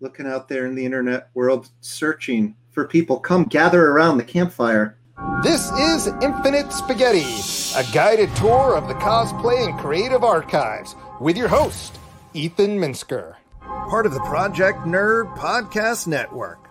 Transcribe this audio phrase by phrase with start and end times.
[0.00, 3.20] looking out there in the internet world, searching for people.
[3.20, 4.96] Come gather around the campfire.
[5.42, 7.36] This is Infinite Spaghetti,
[7.76, 11.98] a guided tour of the cosplay and creative archives with your host,
[12.32, 13.36] Ethan Minsker.
[13.60, 16.68] Part of the Project Nerd Podcast Network.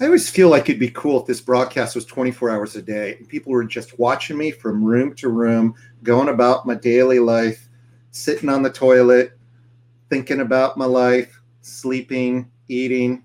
[0.00, 3.16] I always feel like it'd be cool if this broadcast was 24 hours a day
[3.16, 7.68] and people were just watching me from room to room, going about my daily life,
[8.10, 9.38] sitting on the toilet,
[10.08, 11.33] thinking about my life,
[11.64, 13.24] sleeping, eating.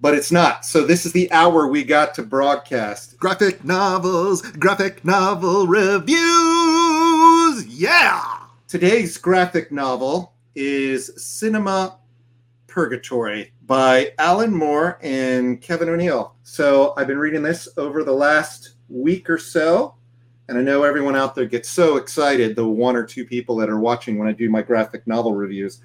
[0.00, 0.64] But it's not.
[0.66, 3.16] So this is the hour we got to broadcast.
[3.18, 6.16] Graphic novels, graphic novel reviews.
[7.66, 8.40] Yeah.
[8.68, 11.98] Today's graphic novel is Cinema
[12.66, 16.34] Purgatory by Alan Moore and Kevin O'Neill.
[16.42, 19.94] So I've been reading this over the last week or so.
[20.48, 23.70] And I know everyone out there gets so excited, the one or two people that
[23.70, 25.80] are watching when I do my graphic novel reviews.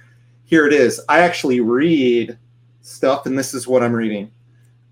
[0.51, 0.99] Here it is.
[1.07, 2.37] I actually read
[2.81, 4.29] stuff, and this is what I'm reading.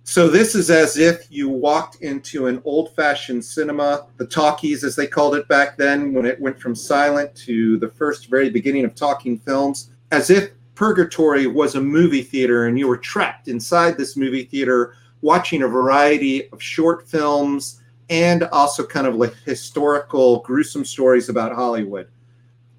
[0.05, 5.05] So this is as if you walked into an old-fashioned cinema, the talkies as they
[5.05, 8.95] called it back then when it went from silent to the first very beginning of
[8.95, 14.15] talking films, as if Purgatory was a movie theater and you were trapped inside this
[14.15, 20.85] movie theater watching a variety of short films and also kind of like historical gruesome
[20.85, 22.07] stories about Hollywood.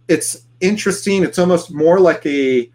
[0.08, 1.22] It's interesting.
[1.22, 2.70] It's almost more like a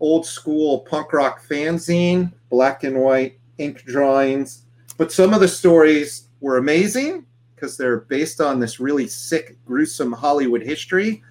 [0.00, 4.64] old school punk rock fanzine, black and white ink drawings.
[4.96, 10.12] But some of the stories were amazing because they're based on this really sick, gruesome
[10.12, 11.22] Hollywood history.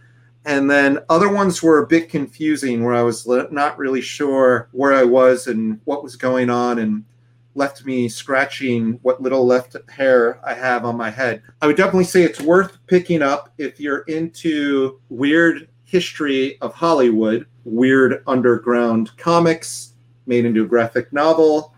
[0.45, 4.94] And then other ones were a bit confusing where I was not really sure where
[4.94, 7.05] I was and what was going on and
[7.55, 11.44] left me scratching what little left hair I have on my head.
[11.61, 17.45] I would definitely say it's worth picking up if you're into weird history of Hollywood,
[17.66, 19.94] weird underground comics
[20.25, 21.75] made into a graphic novel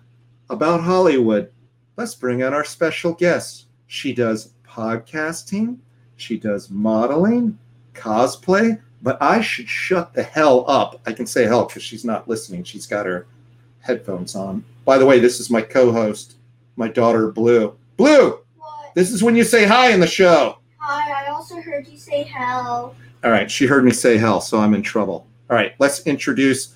[0.50, 1.52] about Hollywood.
[1.98, 3.66] Let's bring on our special guest.
[3.88, 5.80] She does podcasting,
[6.16, 7.60] she does modeling,
[7.94, 11.02] cosplay, but I should shut the hell up.
[11.06, 12.64] I can say hell because she's not listening.
[12.64, 13.28] She's got her
[13.82, 14.64] headphones on.
[14.86, 16.38] By the way, this is my co host,
[16.78, 17.76] my daughter, Blue.
[17.98, 18.40] Blue!
[18.56, 18.96] What?
[18.96, 20.60] This is when you say hi in the show.
[20.78, 22.96] Hi, I also heard you say hell.
[23.26, 25.28] All right, she heard me say hell, so I'm in trouble.
[25.50, 26.76] All right, let's introduce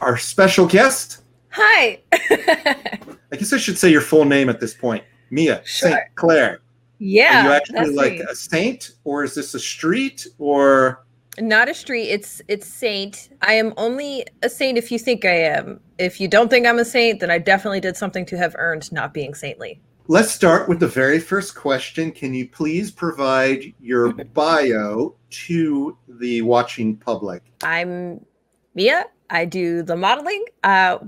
[0.00, 1.22] our special guest.
[1.48, 1.98] Hi.
[2.12, 5.90] I guess I should say your full name at this point Mia Sure.
[5.90, 6.00] St.
[6.14, 6.60] Clair.
[6.98, 7.40] yeah.
[7.40, 8.24] Are you actually like me.
[8.30, 11.06] a saint, or is this a street, or
[11.40, 12.08] not a street.
[12.10, 13.30] It's it's Saint.
[13.40, 15.80] I am only a saint if you think I am.
[15.96, 18.92] If you don't think I'm a saint, then I definitely did something to have earned
[18.92, 19.80] not being saintly.
[20.08, 22.10] Let's start with the very first question.
[22.10, 27.44] Can you please provide your bio to the watching public?
[27.62, 28.26] I'm
[28.74, 29.06] Mia.
[29.30, 30.44] I do the modeling.
[30.64, 30.98] Uh,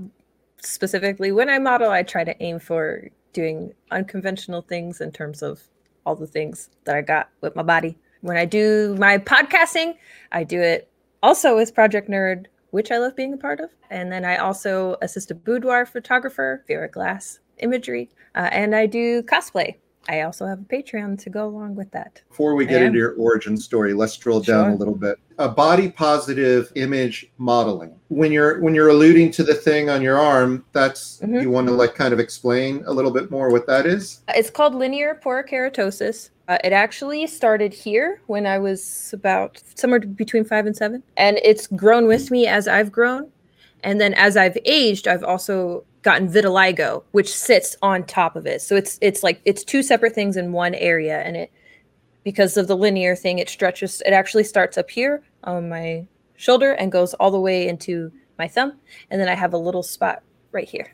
[0.61, 5.61] specifically, when I model, I try to aim for doing unconventional things in terms of
[6.05, 7.97] all the things that I got with my body.
[8.21, 9.95] When I do my podcasting,
[10.31, 10.89] I do it
[11.21, 13.71] also with Project Nerd, which I love being a part of.
[13.89, 19.23] And then I also assist a boudoir photographer, Vera Glass Imagery, uh, and I do
[19.23, 19.75] cosplay.
[20.07, 22.21] I also have a Patreon to go along with that.
[22.29, 25.17] Before we get into your origin story, let's drill down a little bit.
[25.39, 27.95] A body positive image modeling.
[28.09, 31.41] When you're when you're alluding to the thing on your arm, that's Mhm.
[31.41, 34.21] you want to like kind of explain a little bit more what that is.
[34.29, 36.29] It's called linear porokeratosis.
[36.47, 41.39] Uh, it actually started here when I was about somewhere between five and seven, and
[41.43, 43.31] it's grown with me as I've grown.
[43.85, 48.61] And then as I've aged, I've also gotten vitiligo, which sits on top of it.
[48.61, 51.51] So it's it's like it's two separate things in one area, and it
[52.23, 54.01] because of the linear thing, it stretches.
[54.05, 58.47] It actually starts up here on my shoulder and goes all the way into my
[58.47, 58.73] thumb,
[59.11, 60.93] and then I have a little spot right here.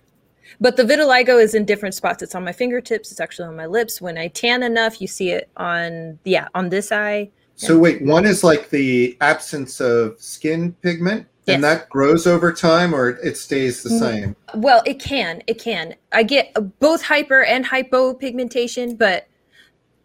[0.59, 2.21] But the vitiligo is in different spots.
[2.21, 3.09] It's on my fingertips.
[3.09, 4.01] It's actually on my lips.
[4.01, 7.31] When I tan enough, you see it on yeah on this eye.
[7.55, 12.93] So wait, one is like the absence of skin pigment, and that grows over time,
[12.93, 13.99] or it stays the Mm.
[13.99, 14.35] same.
[14.55, 15.41] Well, it can.
[15.47, 15.95] It can.
[16.11, 19.27] I get both hyper and hypopigmentation, but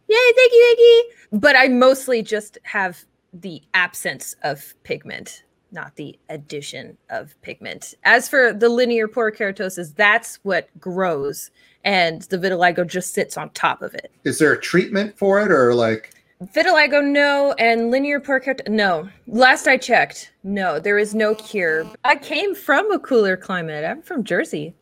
[0.08, 1.10] yay, thank you, thank you.
[1.32, 7.94] But I mostly just have the absence of pigment, not the addition of pigment.
[8.04, 11.50] As for the linear porokeratosis, that's what grows,
[11.84, 14.10] and the vitiligo just sits on top of it.
[14.24, 16.12] Is there a treatment for it, or like?
[16.42, 19.08] Vitiligo, no, and linear porokeratosis, no.
[19.26, 21.86] Last I checked, no, there is no cure.
[22.04, 23.84] I came from a cooler climate.
[23.84, 24.74] I'm from Jersey.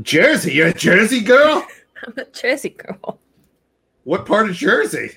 [0.00, 1.66] Jersey, you're a Jersey girl.
[2.06, 3.20] I'm a Jersey girl.
[4.04, 5.10] What part of Jersey?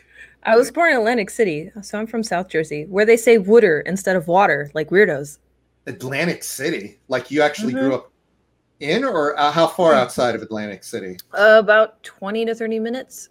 [0.43, 3.79] I was born in Atlantic City, so I'm from South Jersey, where they say wooder
[3.81, 5.39] instead of water, like weirdos.
[5.87, 6.99] Atlantic City.
[7.07, 7.79] Like you actually Mhm.
[7.79, 8.11] grew up
[8.81, 11.17] in, or uh, how far outside of Atlantic City?
[11.33, 13.29] Uh, about 20 to 30 minutes.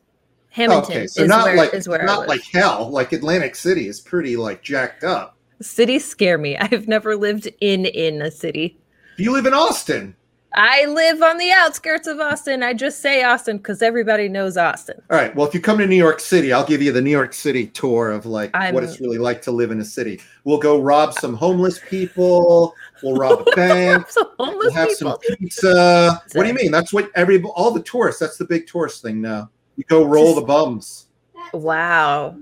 [0.55, 2.89] Hamilton okay, so is, not where, like is where not like hell.
[2.89, 5.37] Like Atlantic City is pretty like jacked up.
[5.61, 6.57] Cities scare me.
[6.61, 8.79] I've never lived in in a city.
[9.17, 10.15] You live in Austin.
[10.57, 12.63] I live on the outskirts of Austin.
[12.63, 15.03] I just say Austin because everybody knows Austin.
[15.11, 15.35] All right.
[15.35, 17.67] Well, if you come to New York City, I'll give you the New York City
[17.67, 20.21] tour of like I'm- what it's really like to live in a city.
[20.45, 22.77] We'll go rob some homeless people.
[23.03, 24.07] We'll rob a bank.
[24.39, 25.19] We'll have people.
[25.21, 26.23] some pizza.
[26.35, 26.71] What do you mean?
[26.71, 28.21] That's what every all the tourists.
[28.21, 29.51] That's the big tourist thing now.
[29.77, 31.07] You go roll the bums.
[31.53, 32.37] Wow.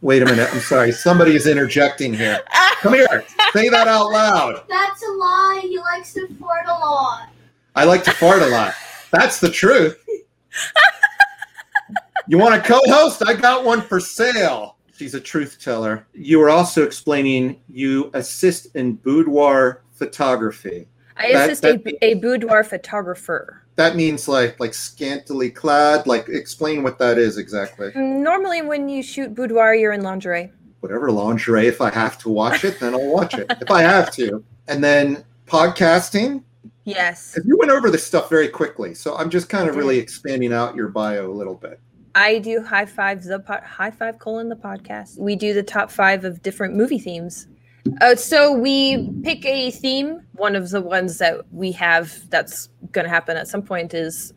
[0.00, 0.48] Wait a minute.
[0.52, 0.92] I'm sorry.
[0.92, 2.40] Somebody is interjecting here.
[2.80, 3.24] Come here.
[3.52, 4.64] Say that out loud.
[4.68, 5.60] That's a lie.
[5.62, 7.28] He likes to fart a lot.
[7.74, 8.74] I like to fart a lot.
[9.10, 10.02] That's the truth.
[12.28, 13.22] You want a co-host?
[13.26, 14.76] I got one for sale.
[14.96, 16.06] She's a truth teller.
[16.14, 20.86] You were also explaining you assist in boudoir photography.
[21.16, 23.62] I That- assist that- a, a boudoir photographer.
[23.80, 26.06] That means like like scantily clad.
[26.06, 27.90] Like explain what that is exactly.
[27.92, 30.52] Mm, normally, when you shoot boudoir, you're in lingerie.
[30.80, 31.66] Whatever lingerie.
[31.66, 33.50] If I have to watch it, then I'll watch it.
[33.62, 34.44] If I have to.
[34.68, 36.44] And then podcasting.
[36.84, 37.38] Yes.
[37.42, 40.74] You went over this stuff very quickly, so I'm just kind of really expanding out
[40.74, 41.80] your bio a little bit.
[42.14, 45.18] I do high five the po- high five colon the podcast.
[45.18, 47.48] We do the top five of different movie themes.
[48.00, 50.20] Uh, so we pick a theme.
[50.34, 54.32] One of the ones that we have that's going to happen at some point is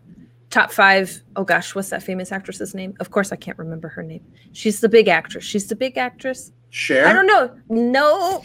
[0.49, 1.21] top five.
[1.35, 2.95] Oh gosh, what's that famous actress's name?
[2.99, 4.23] Of course, I can't remember her name.
[4.51, 5.43] She's the big actress.
[5.43, 6.51] She's the big actress.
[6.69, 7.07] Cher.
[7.07, 7.55] I don't know.
[7.69, 8.43] No.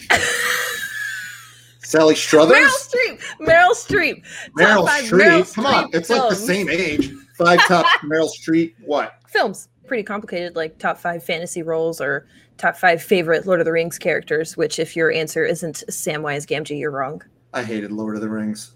[1.81, 2.57] Sally Struthers.
[2.57, 3.23] Meryl Streep.
[3.41, 4.25] Meryl Streep.
[4.59, 5.21] Meryl Streep.
[5.21, 7.11] Meryl Come on, Streep it's like the same age.
[7.37, 8.75] Five top Meryl Streep.
[8.85, 9.15] What?
[9.29, 12.27] films pretty complicated like top five fantasy roles or
[12.59, 16.79] top five favorite lord of the rings characters which if your answer isn't samwise gamgee
[16.79, 17.21] you're wrong
[17.55, 18.75] I hated Lord of the Rings.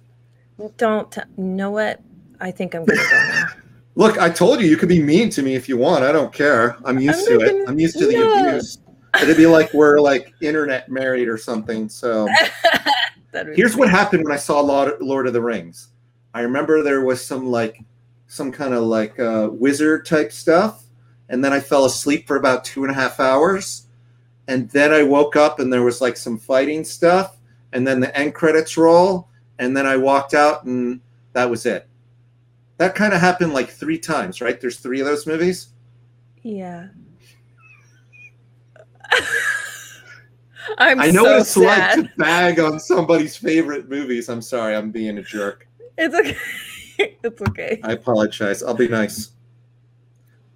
[0.78, 2.00] don't t- you know what
[2.40, 3.46] i think i'm gonna go now.
[3.94, 6.02] Look, I told you you could be mean to me if you want.
[6.02, 6.78] I don't care.
[6.86, 7.52] I'm used I'm to it.
[7.52, 8.48] gonna- I'm used to the No.
[8.48, 8.78] abuse.
[9.22, 11.90] It'd be like we're like internet married or something.
[11.90, 12.26] So
[13.54, 15.88] here's what happened when I saw Lord Lord of the Rings.
[16.32, 17.78] I remember there was some like
[18.28, 20.81] some kind of like uh, wizard type stuff,
[21.32, 23.88] and then I fell asleep for about two and a half hours,
[24.46, 27.38] and then I woke up and there was like some fighting stuff,
[27.72, 31.00] and then the end credits roll, and then I walked out and
[31.32, 31.88] that was it.
[32.76, 34.60] That kind of happened like three times, right?
[34.60, 35.68] There's three of those movies.
[36.42, 36.88] yeah
[40.78, 41.98] i'm I know so what it's sad.
[41.98, 44.28] like to bag on somebody's favorite movies.
[44.28, 45.66] I'm sorry, I'm being a jerk.
[45.98, 46.36] it's okay
[47.22, 48.62] it's okay I apologize.
[48.62, 49.30] I'll be nice.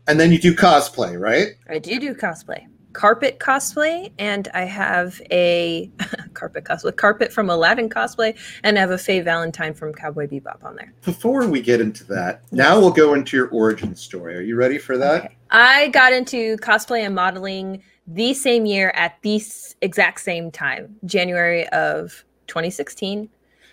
[0.09, 1.49] And then you do cosplay, right?
[1.69, 5.91] i do do cosplay carpet cosplay and i have a
[6.35, 10.65] carpet cosplay carpet from aladdin cosplay and i have a faye valentine from cowboy bebop
[10.65, 14.35] on there Before we get into that, now we'll go into your origin story.
[14.37, 15.25] Are you ready for that?
[15.27, 15.37] Okay.
[15.51, 19.43] I got into cosplay and modeling the same year at the
[19.83, 23.29] exact same time, January of 2016.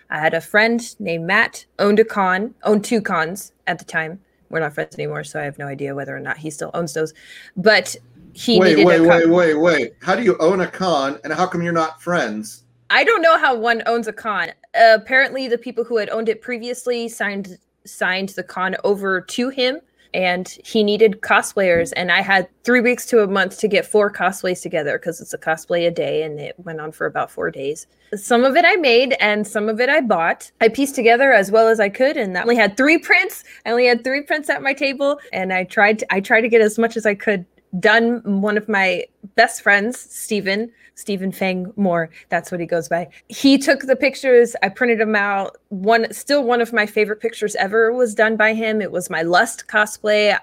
[0.09, 4.19] I had a friend named Matt, owned a con, owned two cons at the time.
[4.53, 6.93] We're not friends anymore, so I have no idea whether or not he still owns
[6.93, 7.11] those.
[7.57, 7.95] But
[8.33, 9.07] he wait, needed wait, a con.
[9.07, 9.93] wait, wait, wait.
[9.99, 12.63] How do you own a con and how come you're not friends?
[12.91, 14.49] I don't know how one owns a con.
[14.49, 19.49] Uh, apparently, the people who had owned it previously signed signed the con over to
[19.49, 19.81] him,
[20.13, 21.93] and he needed cosplayers.
[21.95, 25.33] And I had three weeks to a month to get four cosplays together because it's
[25.33, 27.87] a cosplay a day, and it went on for about four days.
[28.15, 30.51] Some of it I made, and some of it I bought.
[30.61, 33.43] I pieced together as well as I could, and I only had three prints.
[33.65, 36.49] I only had three prints at my table, and I tried to, I tried to
[36.49, 37.45] get as much as I could
[37.79, 38.41] done.
[38.41, 43.09] One of my best friends, Stephen, Stephen Fang Moore, that's what he goes by.
[43.27, 45.57] He took the pictures, I printed them out.
[45.69, 48.81] One still one of my favorite pictures ever was done by him.
[48.81, 50.37] It was my Lust cosplay.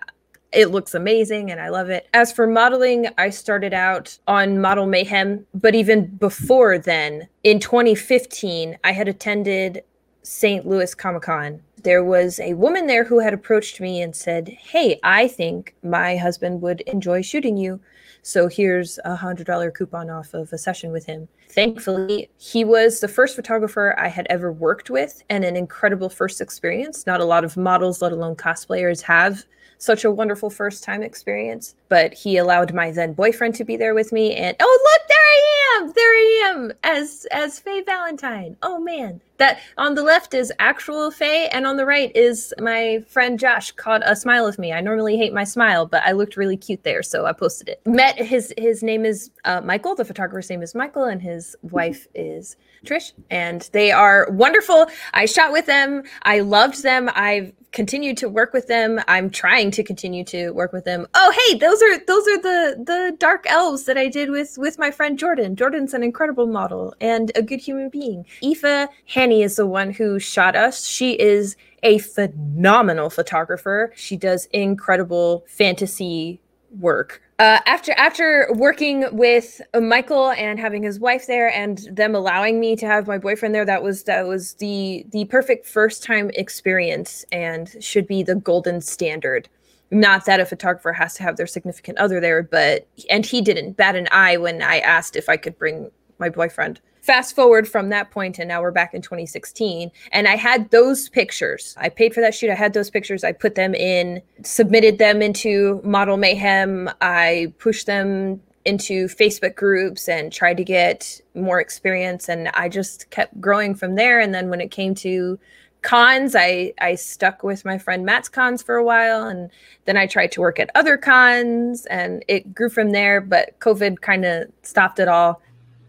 [0.52, 2.08] It looks amazing and I love it.
[2.12, 8.76] As for modeling, I started out on Model Mayhem, but even before then, in 2015,
[8.82, 9.84] I had attended
[10.22, 10.66] St.
[10.66, 11.62] Louis Comic Con.
[11.82, 16.16] There was a woman there who had approached me and said, Hey, I think my
[16.16, 17.80] husband would enjoy shooting you.
[18.22, 21.28] So here's a hundred dollar coupon off of a session with him.
[21.49, 26.40] Thankfully, he was the first photographer I had ever worked with and an incredible first
[26.40, 27.06] experience.
[27.06, 29.44] Not a lot of models, let alone cosplayers, have
[29.80, 31.75] such a wonderful first time experience.
[31.88, 35.18] But he allowed my then boyfriend to be there with me and oh look, there
[35.18, 35.92] I am!
[35.92, 38.56] There I am as as Faye Valentine.
[38.62, 43.02] Oh man, that on the left is actual Faye, and on the right is my
[43.08, 44.72] friend Josh caught a smile of me.
[44.72, 47.80] I normally hate my smile, but I looked really cute there, so I posted it.
[47.87, 49.94] Met his his name is uh, Michael.
[49.94, 54.87] The photographer's name is Michael, and his wife is Trish, and they are wonderful.
[55.12, 56.02] I shot with them.
[56.22, 57.10] I loved them.
[57.14, 59.00] I've continued to work with them.
[59.06, 61.06] I'm trying to continue to work with them.
[61.14, 64.78] Oh, hey, those are those are the the dark elves that I did with with
[64.78, 65.56] my friend Jordan.
[65.56, 68.26] Jordan's an incredible model and a good human being.
[68.42, 70.87] Aoife Hanny is the one who shot us.
[70.87, 73.92] She is a phenomenal photographer.
[73.94, 76.40] She does incredible fantasy
[76.79, 77.23] work.
[77.39, 82.77] Uh, after after working with Michael and having his wife there, and them allowing me
[82.77, 87.25] to have my boyfriend there, that was that was the the perfect first time experience,
[87.33, 89.49] and should be the golden standard.
[89.91, 93.77] Not that a photographer has to have their significant other there, but and he didn't
[93.77, 97.88] bat an eye when I asked if I could bring my boyfriend fast forward from
[97.88, 101.75] that point and now we're back in 2016 and i had those pictures.
[101.78, 102.50] I paid for that shoot.
[102.50, 103.25] I had those pictures.
[103.25, 106.90] I put them in submitted them into model mayhem.
[107.00, 112.28] I pushed them into facebook groups and tried to get more experience.
[112.28, 114.21] And i just kept growing from there.
[114.21, 115.38] And then when it came to
[115.83, 119.25] cons i i stuck with my friend matt's cons for a while.
[119.25, 119.50] And
[119.87, 123.21] then i tried to work at other cons and it grew from there.
[123.21, 125.40] But covid kind of stopped it all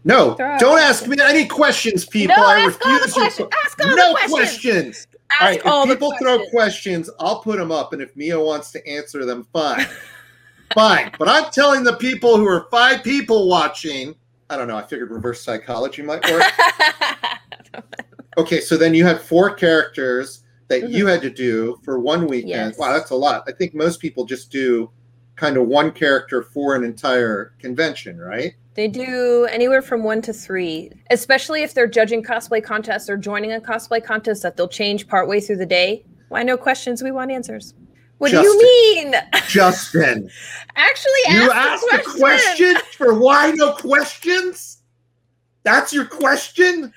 [0.04, 2.36] No, don't ask me any questions, people.
[2.36, 3.48] No, I ask all the questions.
[3.64, 4.32] Ask all the no questions.
[4.32, 5.06] questions.
[5.30, 6.50] ask All right, if all the people throw questions.
[6.50, 9.86] questions, I'll put them up, and if Mia wants to answer them, fine,
[10.74, 11.12] fine.
[11.18, 14.14] But I'm telling the people who are five people watching.
[14.50, 14.76] I don't know.
[14.76, 16.42] I figured reverse psychology might work.
[18.38, 22.52] okay, so then you had four characters that you had to do for one weekend.
[22.52, 22.68] Mm-hmm.
[22.70, 22.78] Yes.
[22.78, 23.44] Wow, that's a lot.
[23.46, 24.90] I think most people just do
[25.36, 28.54] kind of one character for an entire convention, right?
[28.74, 33.52] They do anywhere from one to three, especially if they're judging cosplay contests or joining
[33.52, 36.04] a cosplay contest that they'll change partway through the day.
[36.28, 37.02] Why no questions?
[37.02, 37.74] We want answers.
[38.16, 39.14] What do you mean?
[39.48, 40.30] Justin.
[40.76, 44.82] Actually, You ask asked a question for why no questions?
[45.64, 46.94] That's your question?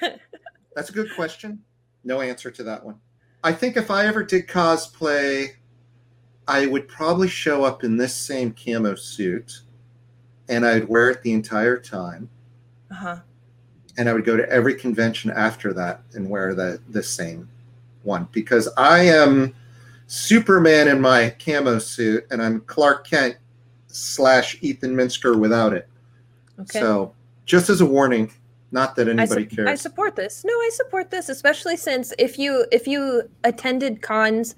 [0.74, 1.60] That's a good question.
[2.02, 2.96] No answer to that one.
[3.42, 5.50] I think if I ever did cosplay,
[6.46, 9.60] I would probably show up in this same camo suit
[10.48, 12.28] and I'd wear it the entire time.
[12.90, 13.18] Uh-huh.
[13.96, 17.48] And I would go to every convention after that and wear the, the same
[18.02, 19.54] one because I am
[20.06, 23.36] Superman in my camo suit and I'm Clark Kent
[23.86, 25.88] slash Ethan Minsker without it.
[26.60, 26.80] Okay.
[26.80, 27.12] So,
[27.46, 28.32] just as a warning,
[28.72, 29.68] not that I, anybody su- cares.
[29.68, 30.44] I support this.
[30.44, 34.56] No, I support this, especially since if you if you attended cons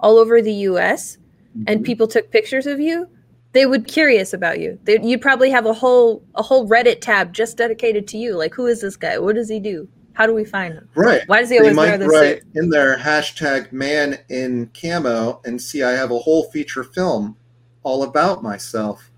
[0.00, 1.18] all over the U.S.
[1.66, 1.84] and Mhm.
[1.84, 3.08] people took pictures of you,
[3.52, 4.78] they would be curious about you.
[4.84, 8.36] They, you'd probably have a whole a whole Reddit tab just dedicated to you.
[8.36, 9.18] Like, who is this guy?
[9.18, 9.88] What does he do?
[10.12, 10.88] How do we find him?
[10.96, 11.22] right.
[11.26, 12.62] Why does he They always wear might this write suit?
[12.62, 17.36] in their hashtag man in camo and see I have a whole feature film
[17.84, 19.10] all about myself,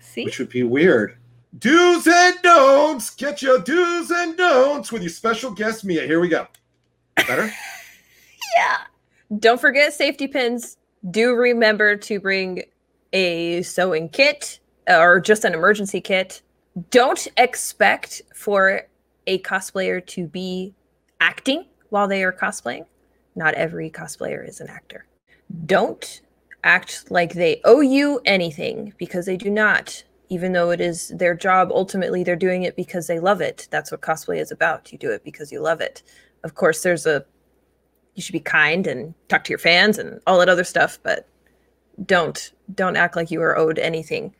[0.00, 1.16] See, which would be weird.
[1.58, 3.10] Do's and don'ts.
[3.10, 6.06] Get your do's and don'ts with your special guest Mia.
[6.06, 6.46] Here we go.
[7.16, 7.50] Better?
[8.56, 8.78] yeah.
[9.38, 10.76] Don't forget safety pins.
[11.10, 12.62] Do remember to bring
[13.16, 16.42] a sewing kit uh, or just an emergency kit.
[16.90, 18.82] Don't expect for
[19.26, 20.74] a cosplayer to be
[21.20, 22.84] acting while they are cosplaying.
[23.34, 25.06] Not every cosplayer is an actor.
[25.64, 26.20] Don't
[26.62, 30.04] act like they owe you anything because they do not.
[30.28, 33.66] Even though it is their job, ultimately they're doing it because they love it.
[33.70, 34.92] That's what cosplay is about.
[34.92, 36.02] You do it because you love it.
[36.44, 37.24] Of course, there's a
[38.14, 41.28] you should be kind and talk to your fans and all that other stuff, but
[42.04, 44.34] don't don't act like you are owed anything.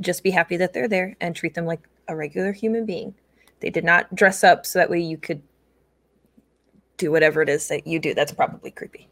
[0.00, 3.14] Just be happy that they're there and treat them like a regular human being.
[3.60, 5.42] They did not dress up so that way you could
[6.96, 8.14] do whatever it is that you do.
[8.14, 9.08] That's probably creepy.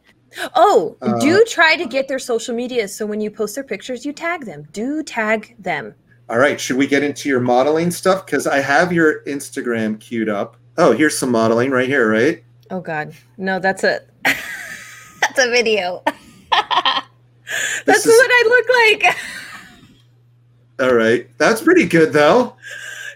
[0.55, 4.05] Oh, Uh, do try to get their social media so when you post their pictures,
[4.05, 4.67] you tag them.
[4.73, 5.95] Do tag them.
[6.29, 6.61] All right.
[6.61, 8.25] Should we get into your modeling stuff?
[8.25, 10.57] Because I have your Instagram queued up.
[10.79, 12.43] Oh, here's some modeling right here, right?
[12.71, 16.03] Oh God, no, that's a that's a video.
[17.87, 19.17] that's is- what I look like.
[20.89, 21.29] All right.
[21.39, 22.57] That's pretty good, though.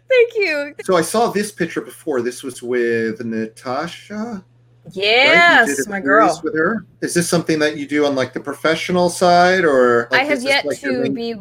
[0.08, 0.74] Thank you.
[0.84, 2.22] So I saw this picture before.
[2.22, 4.44] This was with Natasha.
[4.92, 6.40] Yes, did a my girl.
[6.44, 10.20] With her, is this something that you do on like the professional side, or like,
[10.20, 11.34] I have is this, yet like, to main- be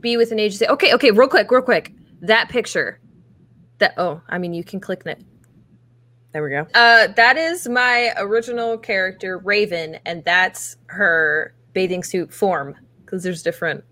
[0.00, 0.66] be with an agency.
[0.66, 1.92] Okay, okay, real quick, real quick.
[2.22, 3.00] That picture.
[3.78, 5.22] That oh, I mean you can click it.
[6.32, 6.66] There we go.
[6.74, 12.74] Uh that is my original character, Raven, and that's her bathing suit form.
[13.04, 13.84] Because there's different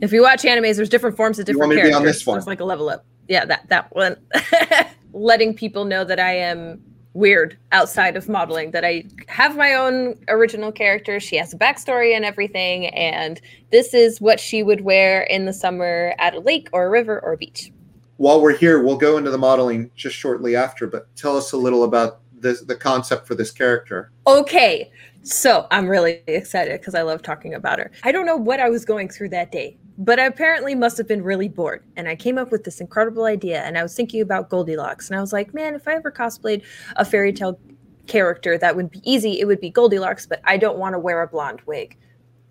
[0.00, 2.00] if you watch animes, there's different forms of different want me to be characters.
[2.00, 2.36] on this one?
[2.36, 3.04] There's like a level up.
[3.28, 4.16] Yeah, that that one.
[5.14, 6.82] letting people know that I am
[7.14, 11.20] weird outside of modeling that I have my own original character.
[11.20, 13.40] She has a backstory and everything, and
[13.70, 17.20] this is what she would wear in the summer at a lake or a river
[17.20, 17.70] or a beach.
[18.16, 21.56] While we're here, we'll go into the modeling just shortly after, but tell us a
[21.56, 24.12] little about this, the concept for this character.
[24.28, 27.90] Okay, so I'm really excited because I love talking about her.
[28.04, 31.08] I don't know what I was going through that day, but I apparently must have
[31.08, 31.82] been really bored.
[31.96, 33.62] And I came up with this incredible idea.
[33.62, 35.08] And I was thinking about Goldilocks.
[35.08, 36.62] And I was like, man, if I ever cosplayed
[36.96, 37.58] a fairy tale
[38.06, 39.40] character, that would be easy.
[39.40, 41.96] It would be Goldilocks, but I don't want to wear a blonde wig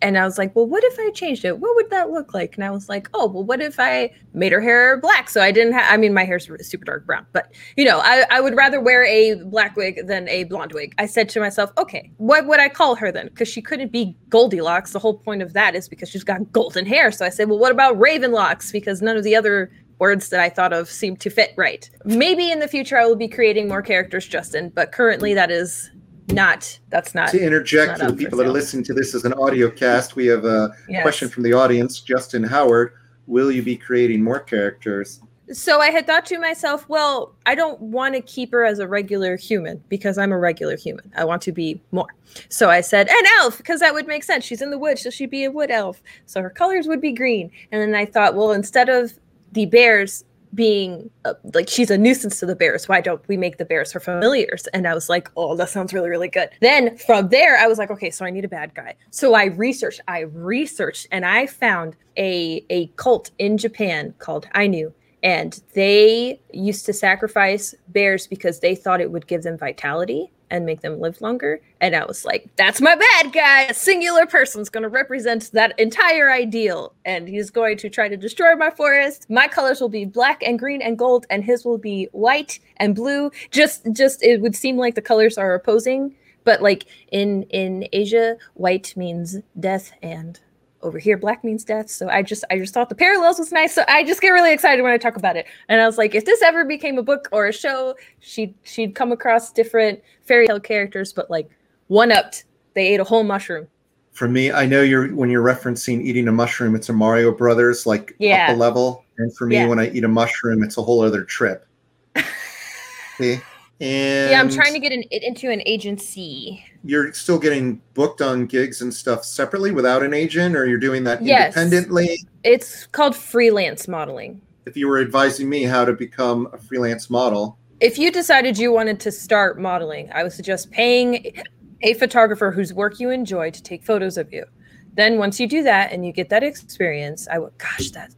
[0.03, 1.59] and I was like, well, what if I changed it?
[1.59, 2.55] What would that look like?
[2.55, 5.29] And I was like, oh, well, what if I made her hair black?
[5.29, 8.25] So I didn't have, I mean, my hair's super dark brown, but you know, I,
[8.29, 10.93] I would rather wear a black wig than a blonde wig.
[10.97, 13.27] I said to myself, okay, what would I call her then?
[13.27, 14.91] Because she couldn't be Goldilocks.
[14.91, 17.11] The whole point of that is because she's got golden hair.
[17.11, 18.71] So I said, well, what about Ravenlocks?
[18.71, 21.89] Because none of the other words that I thought of seemed to fit right.
[22.03, 25.89] Maybe in the future I will be creating more characters, Justin, but currently that is
[26.29, 29.33] not that's not to interject for the people that are listening to this as an
[29.33, 31.01] audio cast we have a yes.
[31.01, 32.93] question from the audience justin howard.
[33.25, 35.21] Will you be creating more characters?
[35.51, 38.87] So i had thought to myself well i don't want to keep her as a
[38.87, 41.11] regular human because i'm a regular human.
[41.15, 42.13] I want to be more.
[42.49, 44.45] So i said an elf because that would make sense.
[44.45, 46.01] She's in the woods so she'd be a wood elf.
[46.25, 47.51] So her colors would be green.
[47.71, 49.13] And then i thought well instead of
[49.51, 50.23] the bears
[50.53, 52.87] being uh, like she's a nuisance to the bears.
[52.87, 54.67] Why don't we make the bears her familiars?
[54.67, 56.49] And i was like oh that sounds really really good.
[56.61, 58.95] Then from there i was like okay so i need a bad guy.
[59.11, 64.91] So i researched i researched and i found a a cult in japan called ainu
[65.23, 70.67] and they used to sacrifice bears because they thought it would give them vitality and
[70.67, 71.59] make them live longer.
[71.81, 73.63] And I was like, that's my bad guy.
[73.63, 76.93] A singular person's going to represent that entire ideal.
[77.05, 79.25] And he's going to try to destroy my forest.
[79.29, 82.93] My colors will be black and green and gold, and his will be white and
[82.93, 83.31] blue.
[83.49, 86.15] Just, just, it would seem like the colors are opposing.
[86.43, 90.39] But like in in Asia, white means death and
[90.83, 91.89] over here black means death.
[91.89, 93.73] So i just i just thought the parallels was nice.
[93.73, 95.45] So i just get really excited when i talk about it.
[95.69, 98.95] And i was like if this ever became a book or a show she'd she'd
[98.95, 101.49] come across different fairy tale characters but like
[101.87, 103.67] one upped they ate a whole mushroom.
[104.11, 107.85] For me i know you're when you're referencing eating a mushroom it's a mario brothers
[107.85, 108.47] like yeah.
[108.49, 109.05] up a level.
[109.17, 109.67] And for me yeah.
[109.67, 111.67] when i eat a mushroom it's a whole other trip.
[113.17, 113.39] See?
[113.81, 116.63] And yeah, I'm trying to get an, into an agency.
[116.83, 121.03] You're still getting booked on gigs and stuff separately without an agent, or you're doing
[121.05, 121.55] that yes.
[121.55, 122.19] independently?
[122.43, 124.41] It's called freelance modeling.
[124.65, 128.71] If you were advising me how to become a freelance model, if you decided you
[128.71, 131.33] wanted to start modeling, I would suggest paying
[131.81, 134.45] a photographer whose work you enjoy to take photos of you.
[134.93, 138.13] Then once you do that and you get that experience, I would, gosh, that,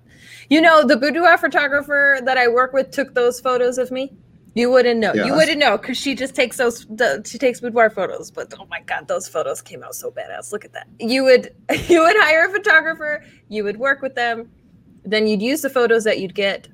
[0.49, 4.13] you know, the boudoir photographer that I work with took those photos of me.
[4.55, 5.13] You wouldn't know.
[5.13, 5.25] Yeah.
[5.25, 6.87] You wouldn't know because she just takes those.
[7.25, 8.31] She takes boudoir photos.
[8.31, 10.53] But oh my god, those photos came out so badass.
[10.53, 10.87] Look at that.
[10.97, 11.53] You would
[11.89, 13.23] you would hire a photographer.
[13.49, 14.49] You would work with them.
[15.03, 16.69] Then you'd use the photos that you'd get,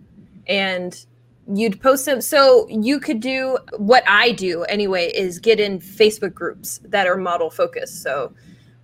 [0.48, 1.06] and
[1.52, 2.22] you'd post them.
[2.22, 7.18] So you could do what I do anyway is get in Facebook groups that are
[7.18, 8.04] model focused.
[8.04, 8.32] So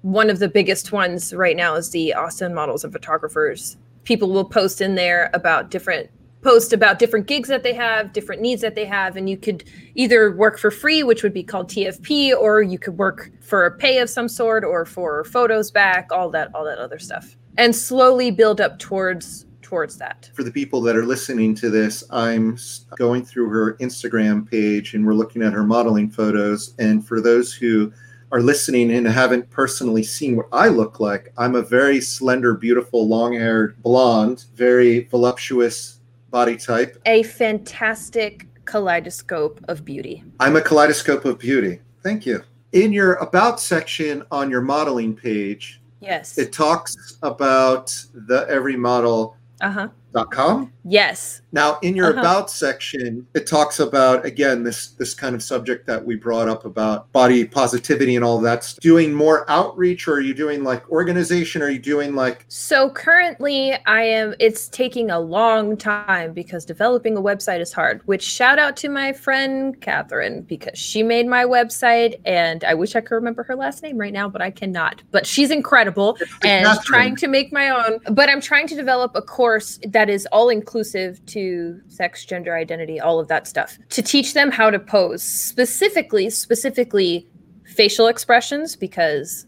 [0.01, 3.77] one of the biggest ones right now is the Austin Models and Photographers.
[4.05, 6.09] People will post in there about different
[6.41, 9.63] post about different gigs that they have, different needs that they have, and you could
[9.95, 13.71] either work for free, which would be called TFP, or you could work for a
[13.71, 17.75] pay of some sort, or for photos back, all that, all that other stuff, and
[17.75, 20.31] slowly build up towards towards that.
[20.33, 22.57] For the people that are listening to this, I'm
[22.95, 27.53] going through her Instagram page, and we're looking at her modeling photos, and for those
[27.53, 27.91] who
[28.31, 33.07] are listening and haven't personally seen what I look like, I'm a very slender, beautiful,
[33.07, 35.96] long haired blonde, very voluptuous
[36.29, 37.01] body type.
[37.05, 40.23] A fantastic kaleidoscope of beauty.
[40.39, 41.79] I'm a kaleidoscope of beauty.
[42.03, 42.43] Thank you.
[42.73, 49.37] In your About section on your modeling page, yes, it talks about the every model
[49.61, 49.87] uh-huh.
[50.25, 50.71] Com.
[50.83, 51.41] Yes.
[51.51, 52.19] Now, in your uh-huh.
[52.19, 56.65] about section, it talks about again this this kind of subject that we brought up
[56.65, 58.73] about body positivity and all that.
[58.81, 61.61] Doing more outreach, or are you doing like organization?
[61.61, 62.45] Are you doing like?
[62.47, 64.35] So currently, I am.
[64.39, 68.01] It's taking a long time because developing a website is hard.
[68.05, 72.95] Which shout out to my friend Catherine because she made my website, and I wish
[72.95, 75.01] I could remember her last name right now, but I cannot.
[75.11, 76.85] But she's incredible and Catherine.
[76.85, 77.99] trying to make my own.
[78.11, 82.55] But I'm trying to develop a course that is all inclusive inclusive to sex, gender
[82.55, 87.27] identity, all of that stuff, to teach them how to pose specifically, specifically
[87.65, 89.45] facial expressions, because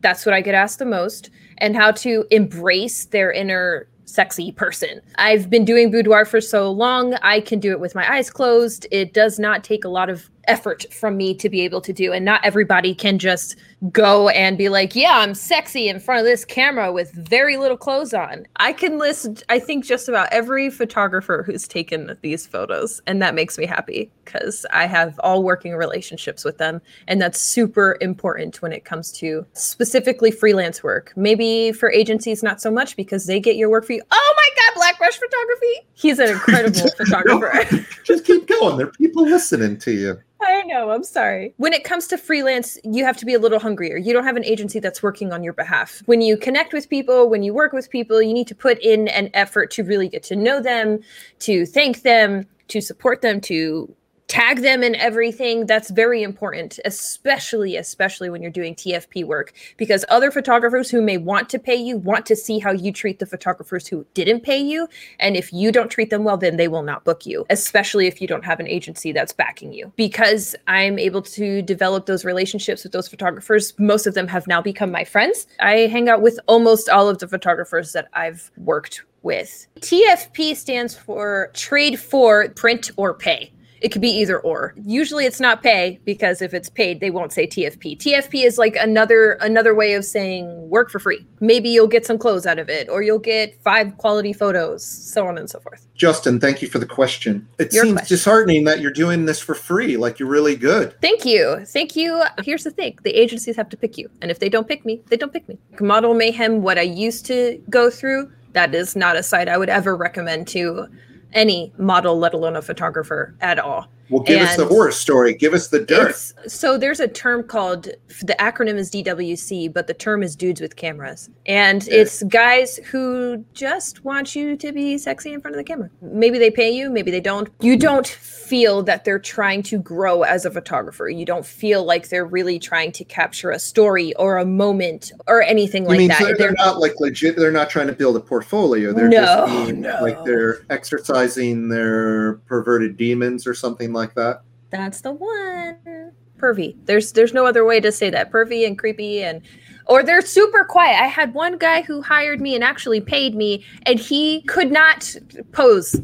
[0.00, 5.00] that's what I get asked the most, and how to embrace their inner sexy person.
[5.16, 8.86] I've been doing boudoir for so long, I can do it with my eyes closed.
[8.90, 12.12] It does not take a lot of effort from me to be able to do
[12.12, 13.56] and not everybody can just
[13.92, 17.76] go and be like yeah i'm sexy in front of this camera with very little
[17.76, 23.00] clothes on i can list i think just about every photographer who's taken these photos
[23.06, 27.40] and that makes me happy because i have all working relationships with them and that's
[27.40, 32.96] super important when it comes to specifically freelance work maybe for agencies not so much
[32.96, 36.28] because they get your work for you oh my god black brush photography he's an
[36.28, 38.76] incredible photographer Just keep going.
[38.76, 40.18] There are people listening to you.
[40.42, 40.90] I know.
[40.90, 41.54] I'm sorry.
[41.58, 43.96] When it comes to freelance, you have to be a little hungrier.
[43.96, 46.02] You don't have an agency that's working on your behalf.
[46.06, 49.08] When you connect with people, when you work with people, you need to put in
[49.08, 51.00] an effort to really get to know them,
[51.40, 53.94] to thank them, to support them, to
[54.30, 60.04] tag them in everything that's very important especially especially when you're doing tfp work because
[60.08, 63.26] other photographers who may want to pay you want to see how you treat the
[63.26, 64.86] photographers who didn't pay you
[65.18, 68.20] and if you don't treat them well then they will not book you especially if
[68.20, 69.92] you don't have an agency that's backing you.
[69.96, 74.62] Because i'm able to develop those relationships with those photographers most of them have now
[74.62, 75.48] become my friends.
[75.58, 79.66] I hang out with almost all of the photographers that i've worked with.
[79.80, 84.74] Tfp stands for trade for print or pay it could be either or.
[84.84, 87.98] Usually it's not pay because if it's paid, they won't say TFP.
[87.98, 91.26] TFP is like another another way of saying work for free.
[91.40, 95.26] Maybe you'll get some clothes out of it or you'll get five quality photos, so
[95.26, 95.86] on and so forth.
[95.94, 97.48] Justin, thank you for the question.
[97.58, 98.14] It Your seems question.
[98.14, 99.96] disheartening that you're doing this for free.
[99.96, 101.00] Like you're really good.
[101.00, 101.64] Thank you.
[101.66, 102.22] Thank you.
[102.44, 104.10] Here's the thing the agencies have to pick you.
[104.20, 105.58] And if they don't pick me, they don't pick me.
[105.80, 109.68] Model Mayhem, what I used to go through, that is not a site I would
[109.68, 110.88] ever recommend to
[111.32, 113.88] any model, let alone a photographer at all.
[114.10, 115.34] Well, give us the horror story.
[115.34, 116.14] Give us the dirt.
[116.46, 117.84] So there's a term called
[118.22, 121.94] the acronym is DWC, but the term is dudes with cameras, and Yeah.
[122.00, 125.90] it's guys who just want you to be sexy in front of the camera.
[126.02, 127.48] Maybe they pay you, maybe they don't.
[127.60, 131.08] You don't feel that they're trying to grow as a photographer.
[131.08, 135.40] You don't feel like they're really trying to capture a story or a moment or
[135.42, 136.18] anything You like mean that.
[136.18, 137.36] so they're, They're not like legit?
[137.36, 138.92] They're not trying to build a portfolio.
[138.92, 139.98] They're No, just being no.
[140.00, 144.42] like they're exercising their perverted demons or something like that.
[144.70, 146.12] That's the one.
[146.38, 146.76] Pervy.
[146.86, 148.30] There's there's no other way to say that.
[148.30, 149.42] Pervy and creepy and
[149.86, 151.00] or they're super quiet.
[151.00, 155.14] I had one guy who hired me and actually paid me and he could not
[155.52, 156.00] pose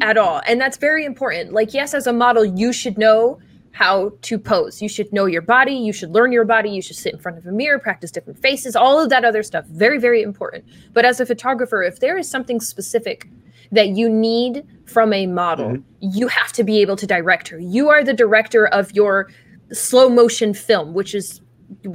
[0.00, 0.40] at all.
[0.46, 1.52] And that's very important.
[1.52, 3.38] Like yes, as a model, you should know
[3.70, 4.80] how to pose.
[4.80, 7.36] You should know your body, you should learn your body, you should sit in front
[7.36, 9.66] of a mirror, practice different faces, all of that other stuff.
[9.66, 10.64] Very very important.
[10.94, 13.28] But as a photographer, if there is something specific
[13.72, 15.82] that you need from a model, Mhm.
[16.00, 17.58] you have to be able to direct her.
[17.58, 19.28] You are the director of your
[19.72, 21.40] slow motion film, which is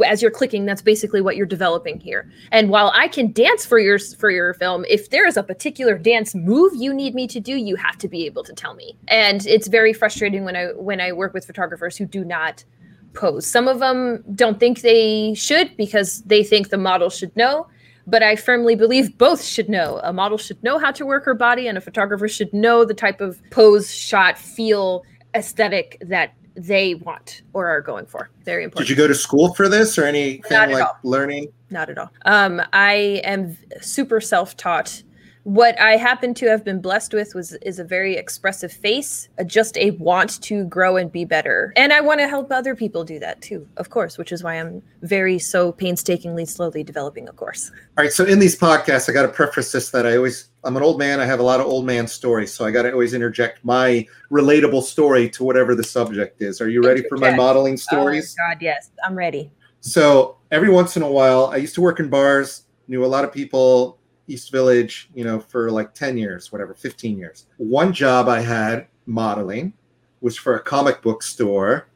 [0.06, 2.30] as you're clicking, that's basically what you're developing here.
[2.52, 5.98] And while I can dance for your for your film, if there is a particular
[5.98, 8.98] dance move you need me to do, you have to be able to tell me.
[9.08, 12.66] And it's very frustrating when I when I work with photographers who do not
[13.14, 13.46] pose.
[13.48, 17.68] Some of them don't think they should because they think the model should know.
[18.08, 20.00] But I firmly believe both should know.
[20.04, 22.94] A model should know how to work her body, and a photographer should know the
[22.94, 25.04] type of pose, shot, feel,
[25.36, 28.30] aesthetic that they want or are going for.
[28.44, 28.88] Very important.
[28.88, 30.98] Did you go to school for this or anything like all.
[31.04, 31.52] learning?
[31.70, 32.12] Not at all.
[32.26, 35.04] Um, I am super self-taught.
[35.44, 39.44] What I happen to have been blessed with was is a very expressive face, uh,
[39.44, 43.04] just a want to grow and be better, and I want to help other people
[43.04, 44.20] do that too, of course.
[44.20, 47.72] Which is why I'm very so painstakingly, slowly developing a course.
[47.98, 48.14] All right.
[48.14, 51.00] So in these podcasts, I got to preface this that I always, I'm an old
[51.00, 51.20] man.
[51.20, 52.54] I have a lot of old man stories.
[52.54, 56.62] So I got to always interject my relatable story to whatever the subject is.
[56.62, 58.36] Are you ready for my modeling stories?
[58.40, 59.52] Oh God, yes, I'm ready.
[59.80, 63.24] So every once in a while, I used to work in bars, knew a lot
[63.24, 67.48] of people, East Village, you know, for like 10 years, whatever, 15 years.
[67.58, 69.74] One job I had modeling
[70.22, 71.88] was for a comic book store.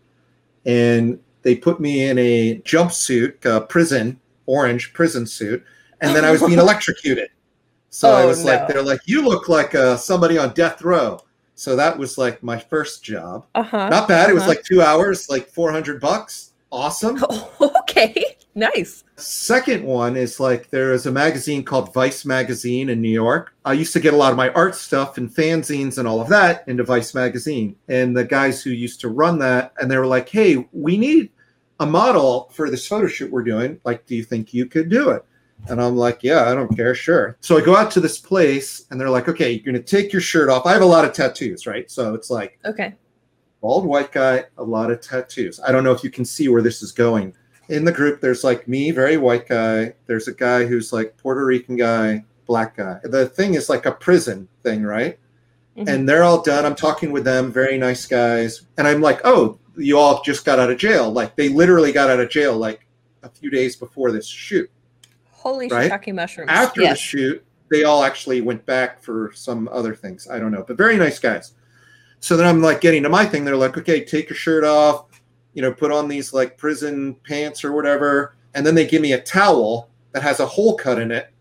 [0.66, 5.64] And they put me in a jumpsuit, a prison, orange prison suit.
[6.02, 7.30] And then I was being electrocuted.
[7.90, 11.20] So I Oh, was like, they're like, you look like uh, somebody on death row.
[11.54, 13.46] So that was like my first job.
[13.56, 13.90] Uh huh.
[13.90, 14.30] Not bad.
[14.30, 14.50] It was uh-huh.
[14.50, 16.52] like two hours, like 400 bucks.
[16.72, 17.24] Awesome.
[17.98, 19.04] okay, nice.
[19.18, 23.54] Second one is like there is a magazine called Vice Magazine in New York.
[23.64, 26.30] I used to get a lot of my art stuff and fanzines and all of
[26.30, 27.76] that into Vice Magazine.
[27.88, 31.30] And the guys who used to run that, and they were like, hey, we need
[31.80, 33.80] a model for this photo shoot we're doing.
[33.86, 35.24] Like, do you think you could do it?
[35.70, 36.94] And I'm like, yeah, I don't care.
[36.94, 37.38] Sure.
[37.40, 40.12] So I go out to this place and they're like, okay, you're going to take
[40.12, 40.66] your shirt off.
[40.66, 41.90] I have a lot of tattoos, right?
[41.90, 42.94] So it's like, Okay.
[43.62, 45.60] bald white guy, a lot of tattoos.
[45.66, 47.34] I don't know if you can see where this is going.
[47.70, 49.94] In the group, there's like me, very white guy.
[50.08, 53.00] There's a guy who's like Puerto Rican guy, black guy.
[53.04, 55.18] The thing is like a prison thing, right?
[55.78, 55.88] Mhm.
[55.90, 56.66] And they're all done.
[56.66, 58.62] I'm talking with them, very nice guys.
[58.78, 61.12] And I'm like, oh, you all just got out of jail.
[61.12, 62.86] Like they literally got out of jail like
[63.24, 64.70] a few days before this shoot.
[65.32, 65.92] Holy Right?
[65.92, 66.50] shiitake mushrooms.
[66.52, 70.28] After the shoot, they all actually went back for some other things.
[70.30, 71.54] I don't know, but very nice guys.
[72.20, 73.44] So then I'm like getting to my thing.
[73.44, 75.06] They're like, okay, take your shirt off,
[75.56, 78.36] you know, put on these like prison pants or whatever.
[78.54, 81.32] And then they give me a towel that has a hole cut in it.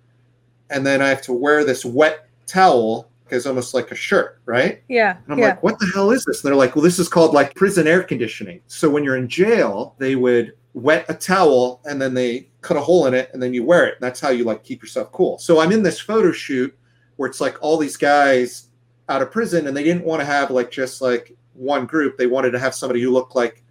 [0.71, 4.83] And then I have to wear this wet towel because almost like a shirt, right?
[4.89, 5.17] Yeah.
[5.25, 5.49] And I'm yeah.
[5.49, 6.43] like, what the hell is this?
[6.43, 8.61] And they're like, well, this is called like prison air conditioning.
[8.69, 12.81] So when you're in jail, they would wet a towel and then they cut a
[12.81, 13.95] hole in it and then you wear it.
[13.95, 15.39] And that's how you like keep yourself cool.
[15.39, 16.77] So I'm in this photo shoot
[17.17, 18.69] where it's like all these guys
[19.09, 22.17] out of prison and they didn't want to have like just like one group.
[22.17, 23.64] They wanted to have somebody who looked like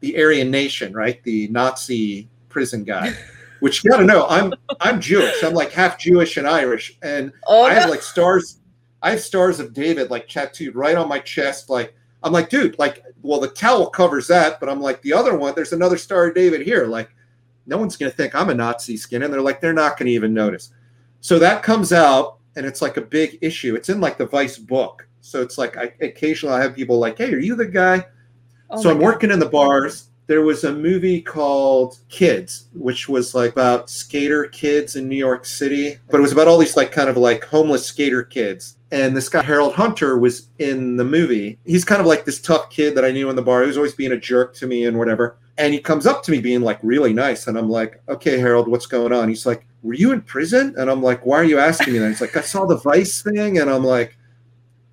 [0.00, 1.22] the Aryan Nation, right?
[1.22, 3.14] The Nazi prison guy.
[3.60, 5.42] Which you gotta know, I'm I'm Jewish.
[5.44, 6.96] I'm like half Jewish and Irish.
[7.02, 7.90] And oh, I have no.
[7.90, 8.58] like stars.
[9.02, 11.68] I have stars of David like tattooed right on my chest.
[11.68, 15.36] Like I'm like, dude, like, well, the towel covers that, but I'm like, the other
[15.36, 16.86] one, there's another star of David here.
[16.86, 17.10] Like,
[17.66, 20.34] no one's gonna think I'm a Nazi skin, and they're like, they're not gonna even
[20.34, 20.72] notice.
[21.20, 23.74] So that comes out, and it's like a big issue.
[23.74, 25.06] It's in like the Vice book.
[25.20, 28.06] So it's like I occasionally I have people like, hey, are you the guy?
[28.70, 29.04] Oh so I'm God.
[29.04, 30.06] working in the bars.
[30.26, 35.44] There was a movie called Kids, which was like about skater kids in New York
[35.44, 38.76] City, but it was about all these like kind of like homeless skater kids.
[38.92, 41.58] And this guy Harold Hunter was in the movie.
[41.64, 43.62] He's kind of like this tough kid that I knew in the bar.
[43.62, 45.36] He was always being a jerk to me and whatever.
[45.58, 48.68] And he comes up to me being like really nice, and I'm like, "Okay, Harold,
[48.68, 51.58] what's going on?" He's like, "Were you in prison?" And I'm like, "Why are you
[51.58, 54.16] asking me that?" He's like, "I saw the Vice thing," and I'm like,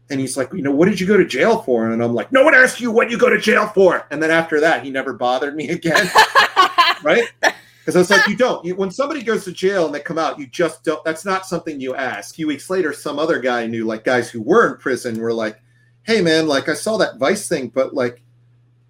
[0.10, 1.90] and he's like, you know, what did you go to jail for?
[1.92, 4.08] And I'm like, no one asked you what you go to jail for.
[4.10, 6.10] And then after that, he never bothered me again,
[7.04, 7.28] right?
[7.42, 8.64] Because I was like, you don't.
[8.66, 11.04] You, when somebody goes to jail and they come out, you just don't.
[11.04, 12.34] That's not something you ask.
[12.34, 15.20] A few weeks later, some other guy I knew, like guys who were in prison,
[15.20, 15.62] were like,
[16.04, 18.22] hey man, like I saw that Vice thing, but like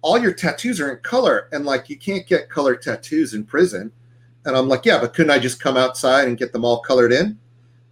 [0.02, 3.92] all your tattoos are in color, and like you can't get color tattoos in prison.
[4.44, 7.12] And I'm like, yeah, but couldn't I just come outside and get them all colored
[7.12, 7.38] in?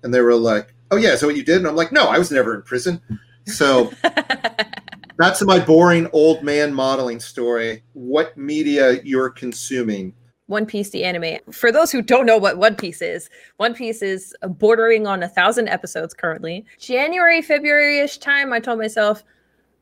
[0.03, 1.59] And they were like, oh yeah, is that what you did?
[1.59, 3.01] And I'm like, no, I was never in prison.
[3.47, 3.93] So
[5.19, 7.83] that's my boring old man modeling story.
[7.93, 10.15] What media you're consuming?
[10.47, 11.39] One Piece, the anime.
[11.51, 15.29] For those who don't know what One Piece is, One Piece is bordering on a
[15.29, 16.65] thousand episodes currently.
[16.79, 19.25] January, February ish time, I told myself,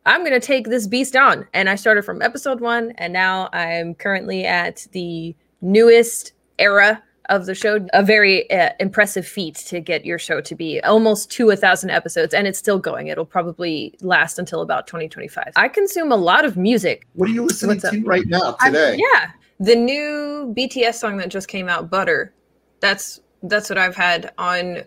[0.06, 1.46] I'm going to take this beast on.
[1.52, 7.46] And I started from episode one, and now I'm currently at the newest era of
[7.46, 7.86] the show.
[7.92, 11.90] A very uh, impressive feat to get your show to be almost to a thousand
[11.90, 13.08] episodes, and it's still going.
[13.08, 15.52] It'll probably last until about 2025.
[15.56, 17.06] I consume a lot of music.
[17.14, 17.92] What are you listening What's up?
[17.92, 18.98] to right now today?
[18.98, 22.34] yeah, the new BTS song that just came out, "Butter."
[22.80, 24.82] That's that's what I've had on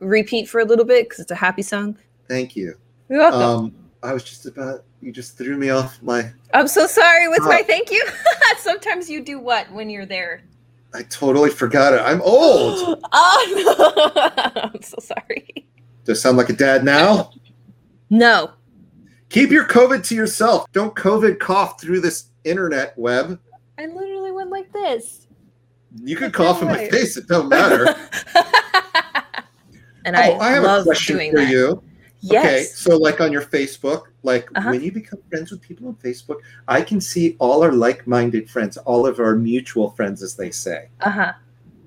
[0.00, 1.96] repeat for a little bit because it's a happy song.
[2.28, 2.74] Thank you.
[3.08, 3.40] You're welcome.
[3.42, 6.30] Um, I was just about you just threw me off my.
[6.54, 8.04] I'm so sorry with my uh, thank you.
[8.58, 10.42] Sometimes you do what when you're there?
[10.94, 12.00] I totally forgot it.
[12.00, 13.04] I'm old.
[13.12, 14.32] oh no!
[14.74, 15.66] I'm so sorry.
[16.04, 17.32] Does I sound like a dad now?
[18.10, 18.52] No,
[19.30, 20.70] Keep your COVID to yourself.
[20.72, 23.38] Don't COVID cough through this internet web.
[23.78, 25.28] I literally went like this.
[26.02, 27.16] You That's cough in my face.
[27.16, 27.86] It don't matter.
[30.04, 31.50] and oh, I, I have love a question doing for that.
[31.50, 31.82] you.
[32.20, 32.44] Yes.
[32.44, 34.70] Okay, so like on your Facebook, like Uh-huh.
[34.70, 36.36] when you become friends with people on Facebook,
[36.68, 40.88] I can see all our like-minded friends, all of our mutual friends, as they say.
[41.00, 41.32] Uh huh.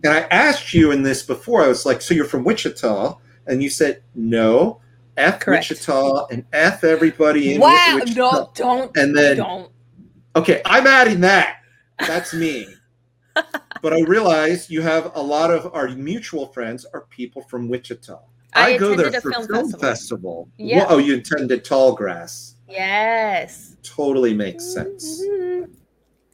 [0.04, 1.62] And I asked you in this before.
[1.64, 3.18] I was like, "So you're from Wichita?"
[3.48, 4.82] And you said, "No,
[5.18, 5.70] F Correct.
[5.70, 8.00] Wichita and F everybody in Wow!
[8.00, 8.98] Wichita." No, don't.
[8.98, 9.72] And then- don't.
[10.36, 11.58] Okay, I'm adding that.
[12.00, 12.68] That's me.
[13.84, 18.20] but I realize you have a lot of our mutual friends are people from Wichita.
[18.56, 19.80] I go there a for film film, festival.
[19.80, 20.50] festival.
[20.58, 20.86] Yeah.
[20.90, 22.56] Oh, you attended Tallgrass.
[22.68, 23.76] Yes.
[23.84, 25.22] Totally makes sense.
[25.26, 25.70] Mhm.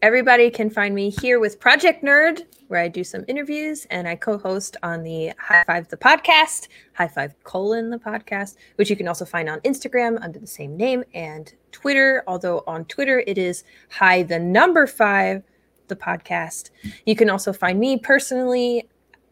[0.01, 4.15] Everybody can find me here with Project Nerd, where I do some interviews and I
[4.15, 9.09] co-host on the High Five the podcast, High Five colon the podcast, which you can
[9.09, 12.23] also find on Instagram under the same name and Twitter.
[12.27, 15.43] Although on Twitter it is High the number five
[15.89, 16.69] the podcast.
[17.05, 18.87] You can also find me personally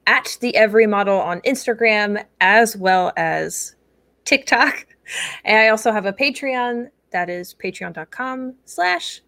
[0.08, 3.76] at the Every Model on Instagram as well as
[4.26, 4.88] TikTok.
[5.46, 9.22] And I also have a Patreon that is patreon.com slash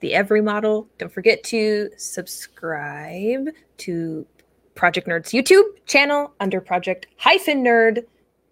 [0.00, 0.88] the every model.
[0.98, 4.26] Don't forget to subscribe to
[4.74, 8.04] Project Nerd's YouTube channel under Project hyphen Nerd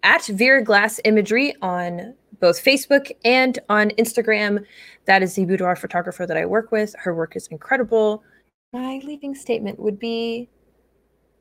[0.03, 4.63] at Vera Glass Imagery on both Facebook and on Instagram.
[5.05, 6.95] That is the boudoir photographer that I work with.
[6.99, 8.23] Her work is incredible.
[8.71, 10.49] My leaving statement would be